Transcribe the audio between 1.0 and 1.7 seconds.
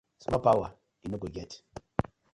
yu no get.